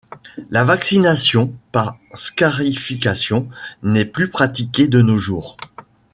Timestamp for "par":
1.71-1.95